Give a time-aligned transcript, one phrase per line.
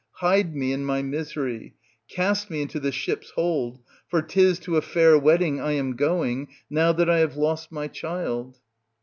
[0.13, 1.75] Hide me and my misery;
[2.07, 3.77] cast me into the ship's hold;
[4.07, 7.71] for 'tis to a fair wed ding I am going, now that I have lost
[7.71, 8.57] my child